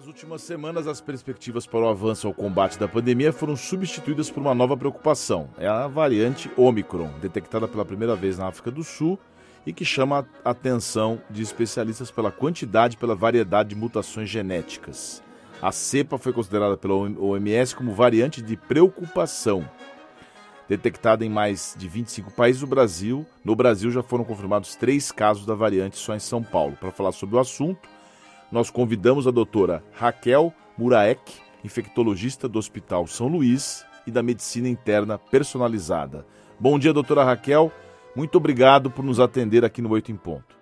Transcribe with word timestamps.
Nas 0.00 0.06
últimas 0.06 0.40
semanas, 0.40 0.86
as 0.86 0.98
perspectivas 0.98 1.66
para 1.66 1.80
o 1.80 1.88
avanço 1.90 2.26
ao 2.26 2.32
combate 2.32 2.78
da 2.78 2.88
pandemia 2.88 3.34
foram 3.34 3.54
substituídas 3.54 4.30
por 4.30 4.40
uma 4.40 4.54
nova 4.54 4.74
preocupação. 4.74 5.50
É 5.58 5.68
a 5.68 5.86
variante 5.86 6.50
Omicron, 6.56 7.10
detectada 7.20 7.68
pela 7.68 7.84
primeira 7.84 8.16
vez 8.16 8.38
na 8.38 8.46
África 8.46 8.70
do 8.70 8.82
Sul 8.82 9.18
e 9.66 9.74
que 9.74 9.84
chama 9.84 10.26
a 10.42 10.52
atenção 10.52 11.20
de 11.28 11.42
especialistas 11.42 12.10
pela 12.10 12.32
quantidade 12.32 12.94
e 12.94 12.98
pela 12.98 13.14
variedade 13.14 13.68
de 13.68 13.74
mutações 13.74 14.30
genéticas. 14.30 15.22
A 15.60 15.70
cepa 15.70 16.16
foi 16.16 16.32
considerada 16.32 16.78
pela 16.78 16.94
OMS 16.94 17.76
como 17.76 17.92
variante 17.92 18.40
de 18.40 18.56
preocupação. 18.56 19.68
Detectada 20.66 21.26
em 21.26 21.28
mais 21.28 21.74
de 21.76 21.86
25 21.86 22.30
países 22.30 22.62
do 22.62 22.66
Brasil, 22.66 23.26
no 23.44 23.54
Brasil 23.54 23.90
já 23.90 24.02
foram 24.02 24.24
confirmados 24.24 24.74
três 24.76 25.12
casos 25.12 25.44
da 25.44 25.54
variante 25.54 25.98
só 25.98 26.14
em 26.14 26.20
São 26.20 26.42
Paulo. 26.42 26.74
Para 26.80 26.90
falar 26.90 27.12
sobre 27.12 27.36
o 27.36 27.38
assunto, 27.38 27.86
nós 28.50 28.70
convidamos 28.70 29.26
a 29.26 29.30
doutora 29.30 29.82
Raquel 29.92 30.52
Muraek, 30.76 31.34
infectologista 31.64 32.48
do 32.48 32.58
Hospital 32.58 33.06
São 33.06 33.28
Luís 33.28 33.84
e 34.06 34.10
da 34.10 34.22
Medicina 34.22 34.68
Interna 34.68 35.18
Personalizada. 35.18 36.26
Bom 36.58 36.78
dia, 36.78 36.92
doutora 36.92 37.24
Raquel. 37.24 37.72
Muito 38.14 38.36
obrigado 38.36 38.90
por 38.90 39.04
nos 39.04 39.20
atender 39.20 39.64
aqui 39.64 39.80
no 39.80 39.90
Oito 39.90 40.10
em 40.10 40.16
Ponto. 40.16 40.56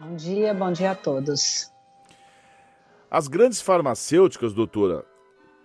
Bom 0.00 0.16
dia, 0.16 0.54
bom 0.54 0.72
dia 0.72 0.92
a 0.92 0.94
todos. 0.94 1.70
As 3.10 3.28
grandes 3.28 3.60
farmacêuticas, 3.60 4.54
doutora, 4.54 5.04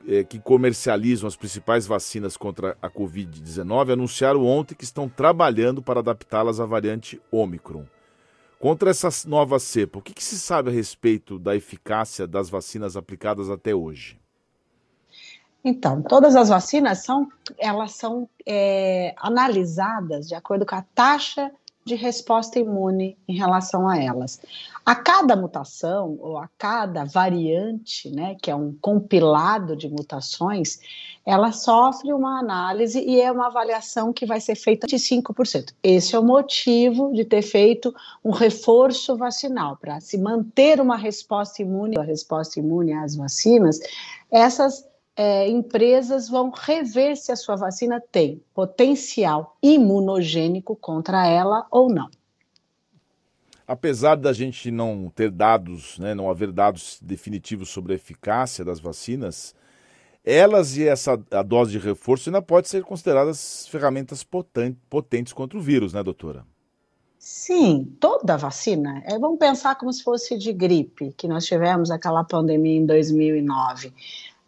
eh, 0.08 0.24
que 0.24 0.40
comercializam 0.40 1.28
as 1.28 1.36
principais 1.36 1.88
vacinas 1.88 2.36
contra 2.36 2.78
a 2.82 2.90
Covid-19 2.90 3.94
anunciaram 3.94 4.46
ontem 4.46 4.76
que 4.76 4.84
estão 4.84 5.08
trabalhando 5.08 5.82
para 5.82 6.00
adaptá-las 6.00 6.60
à 6.60 6.66
variante 6.66 7.22
Omicron. 7.32 7.86
Contra 8.66 8.90
essa 8.90 9.10
nova 9.28 9.60
cepa, 9.60 10.00
o 10.00 10.02
que, 10.02 10.12
que, 10.12 10.24
se 10.24 10.40
sabe 10.40 10.72
a 10.72 10.74
respeito 10.74 11.38
da 11.38 11.56
eficácia 11.56 12.26
das 12.26 12.50
vacinas 12.50 12.98
aplicadas 12.98 13.48
até 13.48 13.76
hoje? 13.76 14.20
Então, 15.64 16.02
todas 16.02 16.36
as 16.36 16.50
vacinas 16.50 17.04
são, 17.04 17.32
elas 17.60 17.92
são 17.92 18.28
é, 18.44 19.14
analisadas 19.18 20.28
de 20.28 20.34
acordo 20.34 20.66
com 20.66 20.74
a 20.74 20.82
taxa 20.96 21.52
de 21.86 21.94
resposta 21.94 22.58
imune 22.58 23.16
em 23.28 23.38
relação 23.38 23.88
a 23.88 23.96
elas. 24.02 24.42
A 24.84 24.96
cada 24.96 25.36
mutação 25.36 26.18
ou 26.20 26.36
a 26.36 26.50
cada 26.58 27.06
variante, 27.06 28.10
né, 28.10 28.36
que 28.42 28.50
é 28.50 28.56
um 28.56 28.76
compilado 28.82 29.76
de 29.76 29.88
mutações, 29.88 30.80
ela 31.24 31.52
sofre 31.52 32.12
uma 32.12 32.40
análise 32.40 33.00
e 33.00 33.22
é 33.22 33.32
uma 33.32 33.48
avaliação 33.48 34.12
que 34.12 34.26
vai 34.26 34.42
ser 34.42 34.56
feita 34.56 34.88
de 34.88 34.96
5%. 34.96 35.74
Esse 35.84 36.16
é 36.16 36.20
o 36.20 36.24
motivo 36.24 37.14
de 37.14 37.24
ter 37.24 37.44
feito 37.44 37.94
um 38.24 38.32
reforço 38.32 39.16
vacinal 39.16 39.78
para 39.78 40.00
se 40.00 40.18
manter 40.18 40.82
uma 40.82 40.98
resposta 40.98 41.62
imune, 41.62 42.00
a 42.00 42.04
resposta 42.04 42.60
imune 42.60 42.94
às 42.94 43.16
vacinas. 43.16 43.80
Essas 44.32 44.84
é, 45.16 45.48
empresas 45.48 46.28
vão 46.30 46.50
rever 46.50 47.16
se 47.16 47.32
a 47.32 47.36
sua 47.36 47.56
vacina 47.56 48.02
tem 48.12 48.42
potencial 48.54 49.58
imunogênico 49.64 50.76
contra 50.76 51.26
ela 51.28 51.66
ou 51.72 51.90
não. 51.90 52.10
Apesar 53.68 54.16
da 54.16 54.32
gente 54.32 54.70
não 54.70 55.12
ter 55.16 55.32
dados, 55.32 55.98
né, 55.98 56.14
não 56.14 56.30
haver 56.30 56.52
dados 56.52 57.00
definitivos 57.02 57.70
sobre 57.70 57.94
a 57.94 57.96
eficácia 57.96 58.64
das 58.64 58.80
vacinas, 58.80 59.56
elas 60.24 60.76
e 60.78 60.88
essa 60.88 61.20
a 61.32 61.42
dose 61.42 61.72
de 61.72 61.80
reforço 61.80 62.30
ainda 62.30 62.42
pode 62.42 62.68
ser 62.68 62.84
consideradas 62.84 63.68
ferramentas 63.68 64.24
potentes 64.24 65.34
contra 65.34 65.58
o 65.58 65.62
vírus, 65.62 65.94
né, 65.94 66.04
doutora? 66.04 66.46
Sim, 67.18 67.96
toda 68.00 68.38
vacina. 68.38 69.02
É, 69.04 69.18
vamos 69.18 69.40
pensar 69.40 69.76
como 69.76 69.92
se 69.92 70.04
fosse 70.04 70.38
de 70.38 70.54
gripe, 70.54 71.12
que 71.18 71.28
nós 71.28 71.44
tivemos 71.46 71.90
aquela 71.90 72.24
pandemia 72.24 72.78
em 72.78 72.86
2009. 72.86 73.92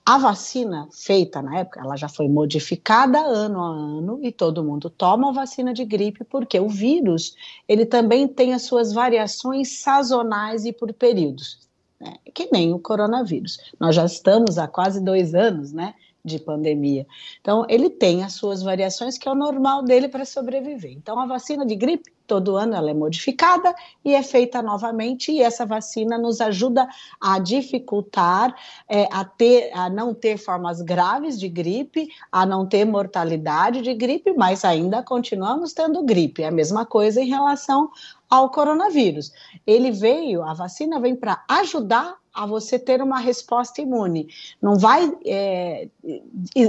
A 0.10 0.18
vacina 0.18 0.88
feita 0.90 1.42
na 1.42 1.60
época, 1.60 1.82
ela 1.82 1.98
já 1.98 2.08
foi 2.08 2.30
modificada 2.30 3.20
ano 3.20 3.62
a 3.62 3.68
ano 3.68 4.20
e 4.24 4.32
todo 4.32 4.64
mundo 4.64 4.90
toma 4.90 5.28
a 5.28 5.34
vacina 5.34 5.74
de 5.74 5.84
gripe 5.84 6.24
porque 6.24 6.58
o 6.58 6.70
vírus, 6.70 7.36
ele 7.68 7.86
também 7.86 8.26
tem 8.26 8.54
as 8.54 8.62
suas 8.62 8.94
variações 8.94 9.80
sazonais 9.80 10.64
e 10.64 10.72
por 10.72 10.94
períodos, 10.94 11.60
né? 12.00 12.14
que 12.34 12.48
nem 12.54 12.74
o 12.74 12.80
coronavírus. 12.80 13.58
Nós 13.78 13.96
já 13.96 14.06
estamos 14.06 14.58
há 14.58 14.66
quase 14.66 15.04
dois 15.04 15.36
anos, 15.36 15.74
né, 15.74 15.94
de 16.28 16.40
pandemia. 16.40 17.08
Então, 17.42 17.66
ele 17.68 17.90
tem 17.90 18.24
as 18.24 18.34
suas 18.34 18.62
variações, 18.62 19.18
que 19.18 19.28
é 19.28 19.32
o 19.32 19.36
normal 19.36 19.84
dele 19.84 20.08
para 20.08 20.26
sobreviver. 20.26 20.92
Então, 20.92 21.20
a 21.20 21.26
vacina 21.26 21.66
de 21.66 21.76
gripe 21.76 22.12
todo 22.28 22.58
ano 22.58 22.76
ela 22.76 22.92
é 22.92 22.94
modificada 22.94 23.74
e 24.04 24.14
é 24.14 24.22
feita 24.22 24.62
novamente, 24.62 25.32
e 25.32 25.42
essa 25.42 25.66
vacina 25.66 26.18
nos 26.18 26.42
ajuda 26.42 26.88
a 27.22 27.40
dificultar, 27.40 28.54
é, 28.88 29.08
a, 29.10 29.24
ter, 29.24 29.72
a 29.74 29.90
não 29.90 30.14
ter 30.14 30.38
formas 30.38 30.82
graves 30.82 31.40
de 31.40 31.48
gripe, 31.48 32.10
a 32.30 32.46
não 32.46 32.68
ter 32.68 32.86
mortalidade 32.86 33.82
de 33.82 33.94
gripe, 33.94 34.34
mas 34.34 34.66
ainda 34.66 35.02
continuamos 35.02 35.74
tendo 35.74 36.04
gripe. 36.04 36.44
É 36.44 36.48
a 36.48 36.52
mesma 36.52 36.86
coisa 36.86 37.22
em 37.22 37.30
relação 37.30 37.90
ao 38.30 38.52
coronavírus. 38.52 39.32
Ele 39.66 39.90
veio, 39.90 40.44
a 40.44 40.54
vacina 40.54 41.00
vem 41.00 41.16
para 41.16 41.44
ajudar 41.48 42.18
a 42.38 42.46
você 42.46 42.78
ter 42.78 43.02
uma 43.02 43.20
resposta 43.20 43.82
imune. 43.82 44.30
Não 44.62 44.78
vai 44.78 45.12
é, 45.26 45.90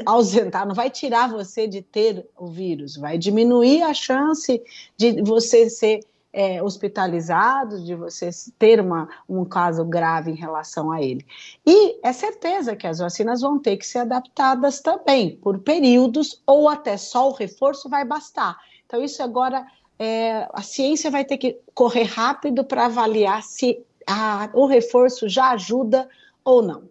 ausentar, 0.06 0.66
não 0.66 0.74
vai 0.74 0.88
tirar 0.88 1.28
você 1.28 1.66
de 1.66 1.82
ter 1.82 2.26
o 2.38 2.46
vírus, 2.46 2.96
vai 2.96 3.18
diminuir 3.18 3.82
a 3.82 3.92
chance 3.92 4.62
de 4.96 5.20
você 5.20 5.68
ser 5.68 6.00
é, 6.32 6.62
hospitalizado, 6.62 7.84
de 7.84 7.94
você 7.94 8.30
ter 8.58 8.80
uma, 8.80 9.10
um 9.28 9.44
caso 9.44 9.84
grave 9.84 10.30
em 10.30 10.36
relação 10.36 10.90
a 10.90 11.02
ele. 11.02 11.26
E 11.66 11.98
é 12.02 12.14
certeza 12.14 12.74
que 12.74 12.86
as 12.86 12.98
vacinas 12.98 13.42
vão 13.42 13.58
ter 13.58 13.76
que 13.76 13.86
ser 13.86 13.98
adaptadas 13.98 14.80
também, 14.80 15.36
por 15.36 15.58
períodos, 15.58 16.42
ou 16.46 16.66
até 16.66 16.96
só 16.96 17.28
o 17.28 17.34
reforço 17.34 17.90
vai 17.90 18.06
bastar. 18.06 18.56
Então, 18.86 19.02
isso 19.04 19.22
agora. 19.22 19.66
É, 20.00 20.48
a 20.52 20.62
ciência 20.62 21.10
vai 21.10 21.24
ter 21.24 21.36
que 21.38 21.58
correr 21.74 22.04
rápido 22.04 22.62
para 22.62 22.86
avaliar 22.86 23.42
se 23.42 23.84
a, 24.08 24.50
o 24.54 24.66
reforço 24.66 25.28
já 25.28 25.50
ajuda 25.50 26.08
ou 26.44 26.62
não? 26.62 26.88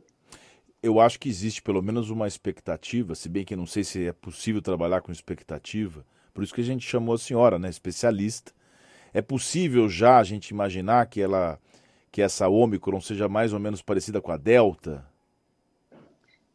Eu 0.81 0.99
acho 0.99 1.19
que 1.19 1.27
existe 1.27 1.61
pelo 1.61 1.81
menos 1.81 2.09
uma 2.09 2.27
expectativa, 2.27 3.15
se 3.15 3.27
bem 3.27 3.43
que 3.43 3.55
não 3.55 3.65
sei 3.65 3.83
se 3.83 4.07
é 4.07 4.13
possível 4.13 4.61
trabalhar 4.61 5.01
com 5.01 5.11
expectativa, 5.11 6.05
por 6.33 6.43
isso 6.43 6.53
que 6.53 6.61
a 6.61 6.63
gente 6.63 6.87
chamou 6.87 7.15
a 7.15 7.17
senhora, 7.17 7.57
né, 7.57 7.67
especialista. 7.67 8.51
É 9.11 9.21
possível 9.21 9.89
já 9.89 10.19
a 10.19 10.23
gente 10.23 10.49
imaginar 10.49 11.07
que 11.07 11.19
ela 11.19 11.59
que 12.11 12.21
essa 12.21 12.47
Ômicron 12.47 13.01
seja 13.01 13.27
mais 13.27 13.53
ou 13.53 13.59
menos 13.59 13.81
parecida 13.81 14.21
com 14.21 14.31
a 14.31 14.37
Delta? 14.37 15.05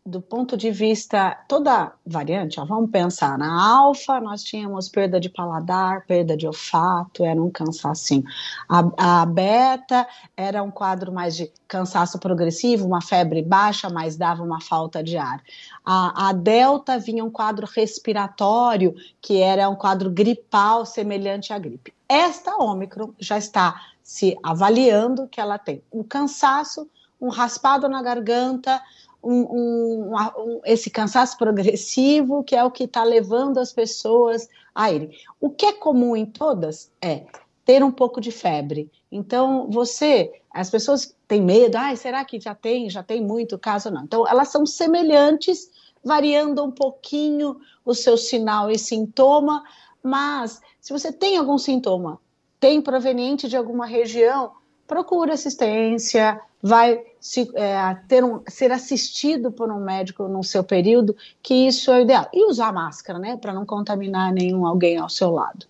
Do 0.05 0.21
ponto 0.21 0.57
de 0.57 0.69
vista, 0.73 1.39
toda 1.47 1.93
variante, 2.05 2.59
ó, 2.59 2.65
vamos 2.65 2.91
pensar, 2.91 3.39
na 3.39 3.71
alfa 3.71 4.21
nós 4.21 4.43
tínhamos 4.43 4.89
perda 4.89 5.21
de 5.21 5.29
paladar, 5.29 6.05
perda 6.07 6.37
de 6.37 6.45
olfato, 6.45 7.25
era 7.25 7.41
um 7.41 7.51
cansaço. 7.51 8.23
A, 8.69 9.21
a 9.23 9.27
beta 9.27 10.07
era 10.37 10.61
um 10.61 10.73
quadro 10.73 11.13
mais 11.13 11.37
de 11.37 11.53
cansaço 11.69 12.19
progressivo, 12.19 12.85
uma 12.85 13.01
febre 13.01 13.43
baixa, 13.43 13.89
mas 13.89 14.17
dava 14.17 14.43
uma 14.43 14.61
falta 14.61 15.05
de 15.05 15.17
ar. 15.17 15.41
A, 15.85 16.31
a 16.31 16.33
delta 16.33 16.99
vinha 16.99 17.25
um 17.25 17.31
quadro 17.31 17.65
respiratório, 17.65 18.97
que 19.21 19.41
era 19.41 19.69
um 19.69 19.77
quadro 19.77 20.11
gripal 20.11 20.85
semelhante 20.85 21.53
à 21.53 21.59
gripe. 21.61 21.95
Esta 22.09 22.57
Ômicron 22.57 23.11
já 23.21 23.39
está 23.39 23.81
se 24.03 24.37
avaliando 24.43 25.29
que 25.29 25.41
ela 25.41 25.59
tem 25.59 25.81
um 25.93 26.03
cansaço, 26.03 26.91
um 27.21 27.29
raspado 27.29 27.89
na 27.89 28.03
garganta, 28.03 28.83
um, 29.23 29.43
um, 29.43 30.15
um, 30.17 30.61
esse 30.65 30.91
cansaço 30.91 31.39
progressivo, 31.39 32.43
que 32.43 32.57
é 32.57 32.65
o 32.65 32.71
que 32.71 32.85
está 32.85 33.05
levando 33.05 33.59
as 33.59 33.73
pessoas 33.73 34.49
a 34.75 34.91
ele. 34.91 35.17
O 35.41 35.51
que 35.51 35.67
é 35.67 35.73
comum 35.73 36.17
em 36.17 36.27
todas 36.27 36.91
é 37.01 37.25
ter 37.65 37.85
um 37.85 37.93
pouco 37.93 38.21
de 38.21 38.33
febre. 38.33 38.91
Então, 39.11 39.71
você, 39.71 40.33
as 40.51 40.69
pessoas 40.69 41.15
têm 41.29 41.41
medo, 41.41 41.77
ah, 41.77 41.95
será 41.95 42.25
que 42.25 42.41
já 42.41 42.55
tem, 42.55 42.91
já 42.91 43.03
tem 43.03 43.23
muito 43.23 43.59
caso? 43.59 43.91
Não. 43.91 44.03
Então, 44.03 44.27
elas 44.27 44.49
são 44.49 44.67
semelhantes, 44.67 45.71
variando 46.03 46.65
um 46.65 46.71
pouquinho 46.71 47.61
o 47.85 47.95
seu 47.95 48.17
sinal 48.17 48.71
e 48.71 48.79
sintoma, 48.79 49.63
mas 50.03 50.61
se 50.81 50.93
você 50.93 51.13
tem 51.13 51.37
algum 51.37 51.59
sintoma, 51.59 52.19
tem 52.59 52.81
proveniente 52.81 53.49
de 53.49 53.57
alguma 53.57 53.87
região, 53.87 54.53
procura 54.87 55.35
assistência, 55.35 56.41
vai 56.63 57.03
se, 57.19 57.51
é, 57.57 57.95
ter 58.07 58.23
um, 58.23 58.41
ser 58.47 58.71
assistido 58.71 59.51
por 59.51 59.71
um 59.71 59.81
médico 59.85 60.29
no 60.29 60.45
seu 60.45 60.63
período, 60.63 61.17
que 61.43 61.67
isso 61.67 61.91
é 61.91 61.99
o 61.99 62.03
ideal. 62.03 62.29
E 62.33 62.49
usar 62.49 62.73
máscara, 62.73 63.19
né, 63.19 63.37
para 63.37 63.53
não 63.53 63.67
contaminar 63.67 64.33
nenhum 64.33 64.65
alguém 64.65 64.97
ao 64.97 65.09
seu 65.09 65.31
lado. 65.31 65.67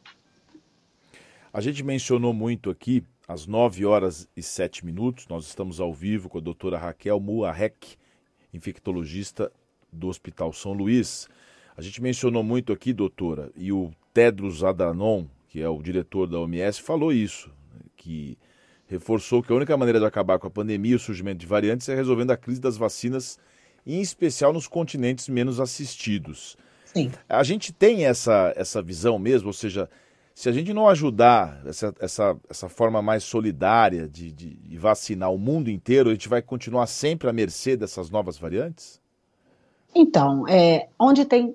A 1.50 1.60
gente 1.60 1.82
mencionou 1.82 2.34
muito 2.34 2.68
aqui, 2.68 3.02
às 3.26 3.46
9 3.46 3.86
horas 3.86 4.28
e 4.36 4.42
7 4.42 4.84
minutos, 4.84 5.26
nós 5.28 5.46
estamos 5.46 5.80
ao 5.80 5.92
vivo 5.94 6.28
com 6.28 6.38
a 6.38 6.40
doutora 6.42 6.76
Raquel 6.76 7.18
Muarek, 7.18 7.96
infectologista 8.52 9.50
do 9.90 10.08
Hospital 10.08 10.52
São 10.52 10.72
Luís. 10.72 11.28
A 11.74 11.80
gente 11.80 12.02
mencionou 12.02 12.42
muito 12.42 12.72
aqui, 12.72 12.92
doutora, 12.92 13.50
e 13.56 13.72
o 13.72 13.90
Tedros 14.12 14.62
Adhanom, 14.62 15.26
que 15.48 15.60
é 15.60 15.68
o 15.68 15.82
diretor 15.82 16.26
da 16.26 16.38
OMS, 16.38 16.82
falou 16.82 17.12
isso, 17.12 17.50
que 17.96 18.36
reforçou 18.92 19.42
que 19.42 19.52
a 19.52 19.56
única 19.56 19.76
maneira 19.76 19.98
de 19.98 20.04
acabar 20.04 20.38
com 20.38 20.46
a 20.46 20.50
pandemia 20.50 20.92
e 20.92 20.96
o 20.96 20.98
surgimento 20.98 21.38
de 21.38 21.46
variantes 21.46 21.88
é 21.88 21.94
resolvendo 21.94 22.30
a 22.30 22.36
crise 22.36 22.60
das 22.60 22.76
vacinas, 22.76 23.38
em 23.86 24.00
especial 24.00 24.52
nos 24.52 24.68
continentes 24.68 25.28
menos 25.28 25.58
assistidos. 25.58 26.56
Sim. 26.84 27.10
A 27.28 27.42
gente 27.42 27.72
tem 27.72 28.04
essa, 28.04 28.52
essa 28.54 28.82
visão 28.82 29.18
mesmo, 29.18 29.48
ou 29.48 29.52
seja, 29.52 29.88
se 30.34 30.48
a 30.48 30.52
gente 30.52 30.72
não 30.72 30.88
ajudar 30.88 31.62
essa, 31.66 31.94
essa, 31.98 32.36
essa 32.48 32.68
forma 32.68 33.00
mais 33.00 33.24
solidária 33.24 34.06
de, 34.08 34.30
de, 34.30 34.54
de 34.54 34.78
vacinar 34.78 35.32
o 35.32 35.38
mundo 35.38 35.70
inteiro, 35.70 36.10
a 36.10 36.12
gente 36.12 36.28
vai 36.28 36.42
continuar 36.42 36.86
sempre 36.86 37.28
à 37.28 37.32
mercê 37.32 37.76
dessas 37.76 38.10
novas 38.10 38.38
variantes? 38.38 39.00
Então, 39.94 40.46
é, 40.48 40.88
onde 40.98 41.24
tem 41.24 41.54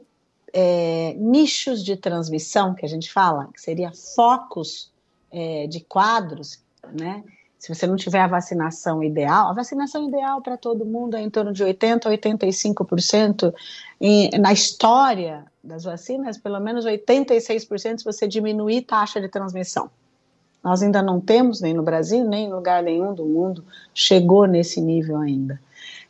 é, 0.53 1.13
nichos 1.13 1.83
de 1.83 1.95
transmissão, 1.95 2.73
que 2.73 2.85
a 2.85 2.89
gente 2.89 3.11
fala, 3.11 3.49
que 3.53 3.61
seria 3.61 3.91
focos 3.91 4.91
é, 5.31 5.67
de 5.67 5.81
quadros, 5.81 6.59
né? 6.93 7.23
Se 7.57 7.73
você 7.73 7.87
não 7.87 7.95
tiver 7.95 8.19
a 8.21 8.27
vacinação 8.27 9.03
ideal, 9.03 9.49
a 9.49 9.53
vacinação 9.53 10.07
ideal 10.07 10.41
para 10.41 10.57
todo 10.57 10.85
mundo 10.85 11.17
é 11.17 11.21
em 11.21 11.29
torno 11.29 11.51
de 11.51 11.63
80% 11.63 12.05
a 12.05 12.09
85%. 12.11 13.53
E, 13.99 14.37
na 14.37 14.53
história 14.53 15.45
das 15.63 15.83
vacinas, 15.83 16.37
pelo 16.37 16.59
menos 16.59 16.85
86% 16.85 17.97
se 17.97 18.05
você 18.05 18.27
diminuir 18.27 18.83
taxa 18.83 19.19
de 19.19 19.27
transmissão. 19.27 19.89
Nós 20.63 20.83
ainda 20.83 21.01
não 21.01 21.19
temos, 21.19 21.59
nem 21.61 21.73
no 21.73 21.81
Brasil, 21.81 22.27
nem 22.27 22.45
em 22.45 22.53
lugar 22.53 22.83
nenhum 22.83 23.13
do 23.13 23.25
mundo, 23.25 23.63
chegou 23.93 24.45
nesse 24.45 24.79
nível 24.79 25.17
ainda. 25.17 25.59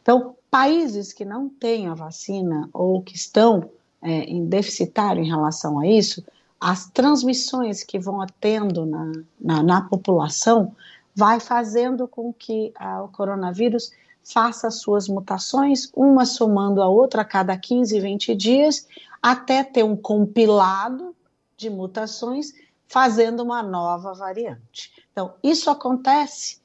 Então, 0.02 0.36
países 0.52 1.14
que 1.14 1.24
não 1.24 1.48
têm 1.48 1.88
a 1.88 1.94
vacina 1.94 2.70
ou 2.74 3.02
que 3.02 3.16
estão 3.16 3.70
é, 4.02 4.24
em 4.24 4.46
deficitário 4.46 5.24
em 5.24 5.28
relação 5.28 5.80
a 5.80 5.88
isso, 5.88 6.24
as 6.60 6.90
transmissões 6.90 7.84
que 7.84 8.00
vão 8.00 8.26
tendo 8.40 8.86
na, 8.86 9.12
na, 9.40 9.64
na 9.64 9.82
população 9.82 10.76
vai 11.16 11.40
fazendo 11.40 12.08
com 12.08 12.34
que 12.34 12.72
a, 12.76 13.04
o 13.04 13.08
coronavírus 13.10 13.92
faça 14.24 14.70
suas 14.70 15.08
mutações, 15.08 15.90
uma 15.96 16.26
somando 16.26 16.82
a 16.82 16.88
outra 16.88 17.22
a 17.22 17.26
cada 17.26 17.58
15, 17.58 18.00
20 18.00 18.36
dias, 18.36 18.88
até 19.22 19.64
ter 19.64 19.84
um 19.84 19.96
compilado 19.96 21.16
de 21.56 21.70
mutações 21.70 22.54
fazendo 22.88 23.42
uma 23.42 23.64
nova 23.64 24.14
variante. 24.14 24.92
Então, 25.12 25.34
isso 25.42 25.70
acontece 25.70 26.60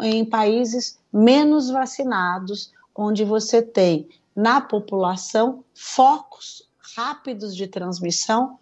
em 0.00 0.24
países 0.24 0.98
menos 1.12 1.70
vacinados, 1.70 2.72
onde 2.94 3.24
você 3.24 3.62
tem 3.62 4.08
na 4.34 4.60
população 4.60 5.64
focos 5.72 6.68
rápidos 6.96 7.54
de 7.54 7.66
transmissão, 7.66 8.58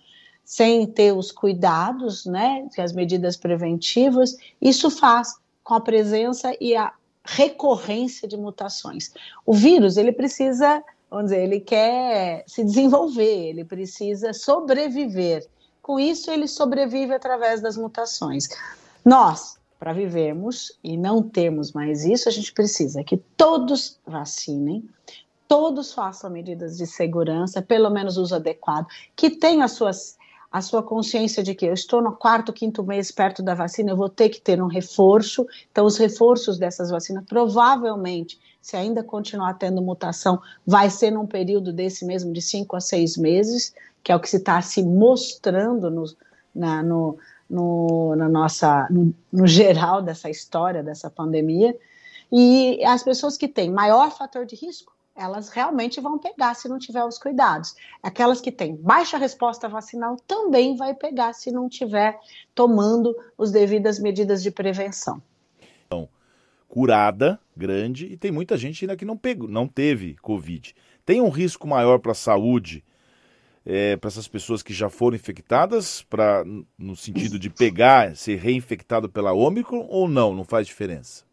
sem 0.52 0.86
ter 0.86 1.16
os 1.16 1.32
cuidados, 1.32 2.26
né, 2.26 2.68
as 2.76 2.92
medidas 2.92 3.38
preventivas, 3.38 4.36
isso 4.60 4.90
faz 4.90 5.34
com 5.64 5.72
a 5.72 5.80
presença 5.80 6.54
e 6.60 6.76
a 6.76 6.92
recorrência 7.24 8.28
de 8.28 8.36
mutações. 8.36 9.14
O 9.46 9.54
vírus, 9.54 9.96
ele 9.96 10.12
precisa, 10.12 10.84
vamos 11.10 11.30
dizer, 11.30 11.42
ele 11.42 11.58
quer 11.58 12.44
se 12.46 12.62
desenvolver, 12.62 13.48
ele 13.48 13.64
precisa 13.64 14.34
sobreviver. 14.34 15.48
Com 15.80 15.98
isso, 15.98 16.30
ele 16.30 16.46
sobrevive 16.46 17.14
através 17.14 17.62
das 17.62 17.78
mutações. 17.78 18.50
Nós, 19.02 19.56
para 19.78 19.94
vivermos 19.94 20.78
e 20.84 20.98
não 20.98 21.22
termos 21.22 21.72
mais 21.72 22.04
isso, 22.04 22.28
a 22.28 22.32
gente 22.32 22.52
precisa 22.52 23.02
que 23.02 23.16
todos 23.16 23.98
vacinem, 24.06 24.86
todos 25.48 25.94
façam 25.94 26.28
medidas 26.28 26.76
de 26.76 26.86
segurança, 26.86 27.62
pelo 27.62 27.88
menos 27.88 28.18
uso 28.18 28.34
adequado, 28.34 28.86
que 29.16 29.30
tenham 29.30 29.62
as 29.62 29.72
suas 29.72 30.20
a 30.52 30.60
sua 30.60 30.82
consciência 30.82 31.42
de 31.42 31.54
que 31.54 31.64
eu 31.64 31.72
estou 31.72 32.02
no 32.02 32.12
quarto, 32.12 32.52
quinto 32.52 32.84
mês 32.84 33.10
perto 33.10 33.42
da 33.42 33.54
vacina, 33.54 33.92
eu 33.92 33.96
vou 33.96 34.10
ter 34.10 34.28
que 34.28 34.40
ter 34.40 34.62
um 34.62 34.66
reforço. 34.66 35.46
Então, 35.70 35.86
os 35.86 35.96
reforços 35.96 36.58
dessas 36.58 36.90
vacinas, 36.90 37.24
provavelmente, 37.26 38.38
se 38.60 38.76
ainda 38.76 39.02
continuar 39.02 39.54
tendo 39.54 39.80
mutação, 39.80 40.40
vai 40.66 40.90
ser 40.90 41.10
num 41.10 41.26
período 41.26 41.72
desse 41.72 42.04
mesmo 42.04 42.32
de 42.32 42.42
cinco 42.42 42.76
a 42.76 42.80
seis 42.80 43.16
meses, 43.16 43.74
que 44.04 44.12
é 44.12 44.16
o 44.16 44.20
que 44.20 44.28
se 44.28 44.36
está 44.36 44.60
se 44.60 44.82
mostrando 44.82 45.90
no, 45.90 46.04
na, 46.54 46.82
no, 46.82 47.16
no, 47.48 48.14
na 48.14 48.28
nossa, 48.28 48.86
no, 48.90 49.14
no 49.32 49.46
geral 49.46 50.02
dessa 50.02 50.28
história, 50.28 50.82
dessa 50.82 51.08
pandemia. 51.08 51.74
E 52.30 52.84
as 52.84 53.02
pessoas 53.02 53.38
que 53.38 53.48
têm 53.48 53.70
maior 53.70 54.10
fator 54.10 54.44
de 54.44 54.54
risco, 54.54 54.92
elas 55.14 55.48
realmente 55.48 56.00
vão 56.00 56.18
pegar 56.18 56.54
se 56.54 56.68
não 56.68 56.78
tiver 56.78 57.04
os 57.04 57.18
cuidados. 57.18 57.74
Aquelas 58.02 58.40
que 58.40 58.50
têm 58.50 58.74
baixa 58.76 59.18
resposta 59.18 59.68
vacinal 59.68 60.16
também 60.26 60.76
vai 60.76 60.94
pegar 60.94 61.32
se 61.32 61.50
não 61.50 61.68
tiver 61.68 62.18
tomando 62.54 63.14
as 63.38 63.52
devidas 63.52 63.98
medidas 63.98 64.42
de 64.42 64.50
prevenção. 64.50 65.22
Então, 65.86 66.08
curada, 66.68 67.38
grande, 67.56 68.06
e 68.06 68.16
tem 68.16 68.30
muita 68.30 68.56
gente 68.56 68.84
ainda 68.84 68.96
que 68.96 69.04
não 69.04 69.16
pegou, 69.16 69.48
não 69.48 69.68
teve 69.68 70.14
Covid. 70.16 70.74
Tem 71.04 71.20
um 71.20 71.28
risco 71.28 71.66
maior 71.66 71.98
para 71.98 72.12
a 72.12 72.16
saúde 72.16 72.84
é, 73.64 73.96
para 73.96 74.08
essas 74.08 74.26
pessoas 74.26 74.62
que 74.62 74.72
já 74.72 74.88
foram 74.88 75.16
infectadas, 75.16 76.02
pra, 76.02 76.44
no 76.76 76.96
sentido 76.96 77.38
de 77.38 77.48
pegar, 77.48 78.16
ser 78.16 78.36
reinfectado 78.36 79.08
pela 79.08 79.32
Ômicron 79.32 79.86
ou 79.88 80.08
não? 80.08 80.34
Não 80.34 80.44
faz 80.44 80.66
diferença? 80.66 81.24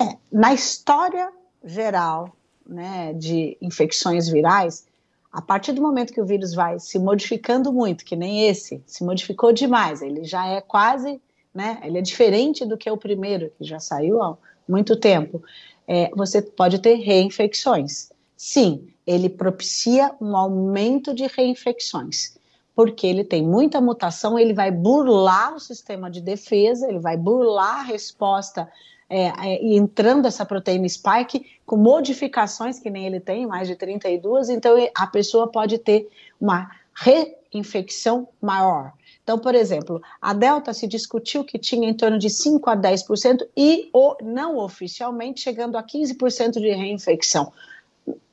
É, 0.00 0.16
na 0.32 0.54
história 0.54 1.30
geral 1.62 2.34
né, 2.70 3.12
de 3.12 3.58
infecções 3.60 4.28
virais, 4.28 4.86
a 5.32 5.42
partir 5.42 5.72
do 5.72 5.82
momento 5.82 6.12
que 6.12 6.20
o 6.20 6.24
vírus 6.24 6.54
vai 6.54 6.78
se 6.78 6.98
modificando 6.98 7.72
muito, 7.72 8.04
que 8.04 8.16
nem 8.16 8.48
esse, 8.48 8.82
se 8.86 9.04
modificou 9.04 9.52
demais, 9.52 10.00
ele 10.02 10.24
já 10.24 10.46
é 10.46 10.60
quase, 10.60 11.20
né, 11.52 11.80
ele 11.82 11.98
é 11.98 12.02
diferente 12.02 12.64
do 12.64 12.78
que 12.78 12.90
o 12.90 12.96
primeiro, 12.96 13.52
que 13.58 13.64
já 13.64 13.78
saiu 13.78 14.22
há 14.22 14.36
muito 14.68 14.96
tempo, 14.96 15.42
é, 15.86 16.10
você 16.14 16.40
pode 16.40 16.78
ter 16.78 16.94
reinfecções. 16.94 18.10
Sim, 18.36 18.88
ele 19.06 19.28
propicia 19.28 20.14
um 20.20 20.36
aumento 20.36 21.12
de 21.12 21.26
reinfecções, 21.26 22.36
porque 22.74 23.06
ele 23.06 23.24
tem 23.24 23.42
muita 23.42 23.80
mutação, 23.80 24.38
ele 24.38 24.54
vai 24.54 24.70
burlar 24.70 25.54
o 25.54 25.60
sistema 25.60 26.10
de 26.10 26.20
defesa, 26.20 26.88
ele 26.88 27.00
vai 27.00 27.16
burlar 27.16 27.80
a 27.80 27.82
resposta 27.82 28.68
é, 29.10 29.32
é, 29.44 29.74
entrando 29.74 30.26
essa 30.26 30.46
proteína 30.46 30.88
spike 30.88 31.44
com 31.66 31.76
modificações 31.76 32.78
que 32.78 32.88
nem 32.88 33.06
ele 33.06 33.18
tem, 33.18 33.44
mais 33.44 33.66
de 33.66 33.74
32, 33.74 34.48
então 34.48 34.76
a 34.94 35.06
pessoa 35.08 35.48
pode 35.48 35.78
ter 35.78 36.08
uma 36.40 36.70
reinfecção 36.94 38.28
maior. 38.40 38.92
Então, 39.24 39.36
por 39.36 39.54
exemplo, 39.54 40.00
a 40.22 40.32
Delta 40.32 40.72
se 40.72 40.86
discutiu 40.86 41.44
que 41.44 41.58
tinha 41.58 41.88
em 41.88 41.94
torno 41.94 42.18
de 42.18 42.30
5 42.30 42.70
a 42.70 42.76
10% 42.76 43.46
e 43.56 43.90
ou, 43.92 44.16
não 44.22 44.56
oficialmente 44.58 45.40
chegando 45.40 45.76
a 45.76 45.82
15% 45.82 46.52
de 46.52 46.70
reinfecção. 46.70 47.52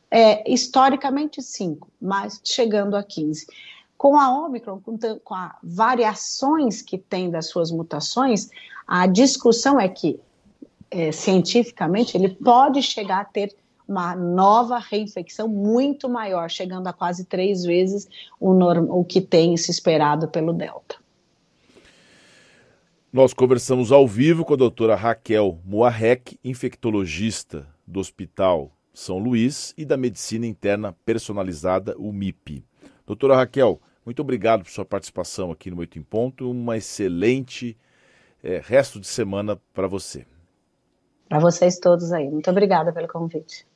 É, 0.10 0.50
historicamente 0.50 1.42
5, 1.42 1.88
mas 2.00 2.40
chegando 2.44 2.96
a 2.96 3.04
15. 3.04 3.48
Com 3.98 4.16
a 4.16 4.46
Omicron, 4.46 4.80
com, 4.80 4.98
com 5.24 5.36
as 5.36 5.52
variações 5.62 6.84
que 6.84 7.00
tem 7.00 7.30
das 7.32 7.48
suas 7.48 7.72
mutações, 7.72 8.50
a 8.88 9.06
discussão 9.06 9.80
é 9.80 9.90
que 9.90 10.20
é, 10.90 11.12
cientificamente, 11.12 12.18
ele 12.18 12.30
pode 12.30 12.82
chegar 12.82 13.22
a 13.22 13.26
ter 13.26 13.56
uma 13.88 14.16
nova 14.16 14.78
reinfecção 14.78 15.48
muito 15.48 16.10
maior, 16.10 16.50
chegando 16.50 16.88
a 16.88 16.94
quase 16.94 17.26
três 17.26 17.64
vezes 17.64 18.08
o, 18.40 18.54
norm, 18.54 18.90
o 18.90 19.04
que 19.04 19.22
tem 19.22 19.56
se 19.56 19.72
esperado 19.72 20.28
pelo 20.28 20.52
Delta. 20.52 20.96
Nós 23.12 23.34
conversamos 23.34 23.92
ao 23.92 24.06
vivo 24.06 24.44
com 24.44 24.54
a 24.54 24.58
doutora 24.58 24.94
Raquel 24.94 25.58
Moarec, 25.66 26.38
infectologista 26.44 27.66
do 27.86 28.02
Hospital 28.02 28.70
São 28.94 29.18
Luís 29.18 29.74
e 29.78 29.86
da 29.86 29.96
Medicina 29.96 30.46
Interna 30.46 30.96
Personalizada, 31.06 31.96
o 31.98 32.12
MIP. 32.12 32.66
Doutora 33.06 33.38
Raquel, 33.38 33.80
muito 34.06 34.22
obrigado 34.22 34.64
por 34.64 34.70
sua 34.70 34.86
participação 34.86 35.52
aqui 35.52 35.72
no 35.72 35.80
Oito 35.80 35.98
em 35.98 36.04
Ponto. 36.04 36.52
Uma 36.52 36.76
excelente 36.76 37.78
é, 38.44 38.62
resto 38.64 39.00
de 39.00 39.08
semana 39.08 39.60
para 39.74 39.88
você. 39.88 40.26
Para 41.30 41.40
vocês 41.40 41.80
todos 41.80 42.12
aí. 42.14 42.30
Muito 42.30 42.50
obrigada 42.50 42.94
pelo 42.94 43.08
convite. 43.08 43.68